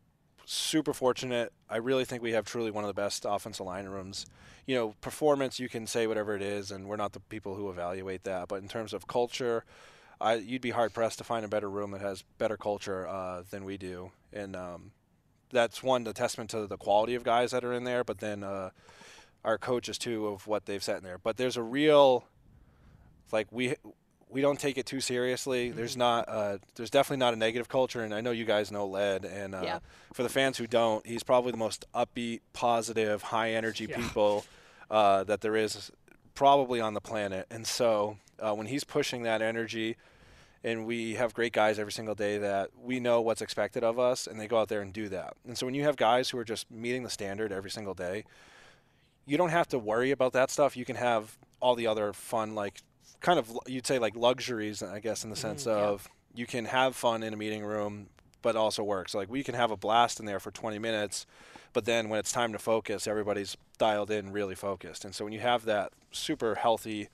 [0.46, 1.52] super fortunate.
[1.68, 4.24] I really think we have truly one of the best offensive line rooms.
[4.66, 7.68] You know, performance you can say whatever it is, and we're not the people who
[7.68, 8.48] evaluate that.
[8.48, 9.64] But in terms of culture,
[10.20, 13.42] I, you'd be hard pressed to find a better room that has better culture uh,
[13.50, 14.92] than we do, and um,
[15.50, 18.02] that's one the testament to the quality of guys that are in there.
[18.05, 18.70] But then uh,
[19.46, 21.16] our coaches too of what they've set in there.
[21.18, 22.24] But there's a real
[23.32, 23.74] like we
[24.28, 25.68] we don't take it too seriously.
[25.68, 25.76] Mm-hmm.
[25.76, 28.87] There's not uh, there's definitely not a negative culture, and I know you guys know
[28.87, 29.78] Led, and uh, Yeah.
[30.12, 33.96] for the fans who don't, he's probably the most upbeat, positive, high energy Yeah.
[33.96, 34.44] people
[34.90, 35.90] uh, that there is
[36.35, 37.46] probably on the planet.
[37.50, 39.96] And so uh, when he's pushing that energy,
[40.64, 44.26] and we have great guys every single day that we know what's expected of us,
[44.26, 45.35] and they go out there and do that.
[45.46, 48.24] And so when you have guys who are just meeting the standard every single day,
[49.26, 50.76] you don't have to worry about that stuff.
[50.76, 52.80] You can have all the other fun, like
[53.20, 55.84] kind of you'd say like luxuries, I guess, in the sense mm, yeah.
[55.84, 58.08] of you can have fun in a meeting room,
[58.42, 59.08] but also work.
[59.08, 61.26] So like we can have a blast in there for 20 minutes,
[61.72, 65.04] but then when it's time to focus, everybody's dialed in, really focused.
[65.04, 67.08] And so when you have that super healthy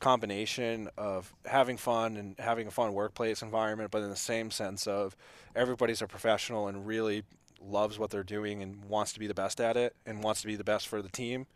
[0.00, 4.86] combination of having fun and having a fun workplace environment, but in the same sense
[4.86, 5.16] of
[5.56, 7.24] everybody's a professional and really
[7.60, 10.46] loves what they're doing and wants to be the best at it and wants to
[10.46, 11.46] be the best for the team.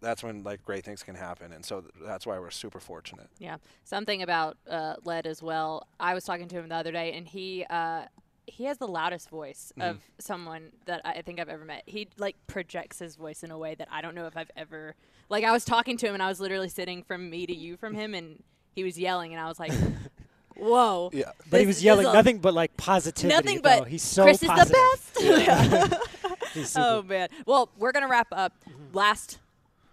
[0.00, 3.28] That's when like great things can happen, and so th- that's why we're super fortunate.
[3.38, 5.86] Yeah, something about uh, Led as well.
[6.00, 8.06] I was talking to him the other day, and he uh,
[8.46, 11.82] he has the loudest voice of someone that I think I've ever met.
[11.86, 14.94] He like projects his voice in a way that I don't know if I've ever
[15.28, 15.44] like.
[15.44, 17.94] I was talking to him, and I was literally sitting from me to you from
[17.94, 18.42] him, and
[18.74, 19.72] he was yelling, and I was like,
[20.56, 23.34] "Whoa!" Yeah, but he was yelling nothing but like positivity.
[23.34, 23.80] Nothing though.
[23.80, 26.00] but he's so Chris is the best.
[26.54, 27.28] He's oh man.
[27.46, 28.52] Well, we're gonna wrap up.
[28.92, 29.38] Last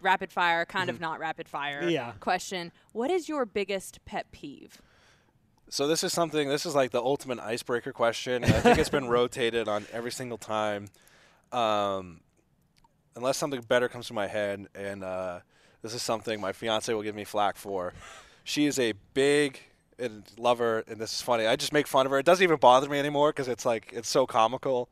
[0.02, 1.88] rapid fire, kind of not rapid fire.
[1.88, 2.12] Yeah.
[2.20, 4.82] Question: What is your biggest pet peeve?
[5.70, 6.50] So this is something.
[6.50, 8.44] This is like the ultimate icebreaker question.
[8.44, 10.90] I think it's been rotated on every single time,
[11.52, 12.20] um,
[13.16, 14.68] unless something better comes to my head.
[14.76, 15.40] And uh,
[15.82, 17.94] this is something my fiance will give me flack for.
[18.44, 19.60] She is a big
[20.02, 21.46] and love her, and this is funny.
[21.46, 22.20] I just make fun of her.
[22.20, 24.90] It doesn't even bother me anymore because it's like it's so comical.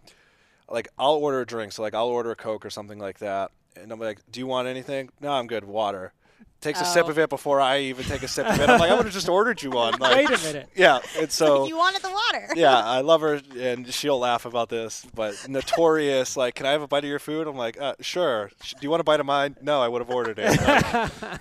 [0.69, 3.51] Like I'll order a drink, so like I'll order a coke or something like that,
[3.75, 5.63] and I'm like, "Do you want anything?" No, I'm good.
[5.65, 6.13] Water.
[6.61, 7.09] takes a sip Oh.
[7.11, 8.69] of it before I even take a sip of it.
[8.69, 9.93] I'm like, I would have just ordered you one.
[9.99, 10.67] Like, Wait a minute.
[10.75, 12.49] Yeah, and so you wanted the water.
[12.55, 15.07] yeah, I love her, and she'll laugh about this.
[15.15, 17.47] But notorious, like, can I have a bite of your food?
[17.47, 18.51] I'm like, uh, sure.
[18.61, 19.55] Do you want a bite of mine?
[19.61, 20.61] No, I would have ordered it.
[20.61, 21.39] Like,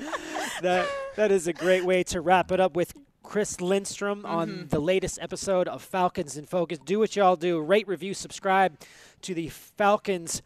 [0.62, 4.68] that that is a great way to wrap it up with Chris Lindstrom on mm-hmm.
[4.68, 6.78] the latest episode of Falcons in Focus.
[6.84, 7.60] Do what y'all do.
[7.60, 8.76] Rate, review, subscribe
[9.22, 10.42] to the Falcons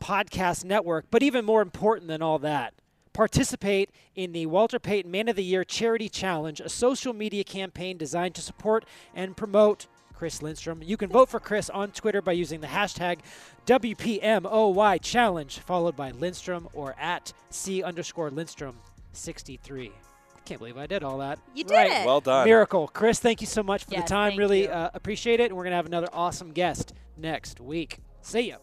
[0.00, 1.06] podcast network.
[1.10, 2.74] But even more important than all that,
[3.12, 7.96] participate in the Walter Payton Man of the Year Charity Challenge, a social media campaign
[7.96, 8.84] designed to support
[9.14, 10.82] and promote Chris Lindstrom.
[10.82, 13.18] You can vote for Chris on Twitter by using the hashtag
[13.66, 18.78] WPMOY challenge, followed by Lindstrom or at C underscore Lindstrom
[19.14, 19.92] 63.
[20.36, 21.38] I can't believe I did all that.
[21.54, 21.90] You did Right.
[21.90, 22.06] it.
[22.06, 22.46] well done.
[22.46, 22.88] Miracle.
[22.88, 24.36] Chris, thank you so much for Yes, the time.
[24.36, 25.44] Really uh, appreciate it.
[25.46, 27.98] And we're going to have another awesome guest next week.
[28.20, 28.56] See ya.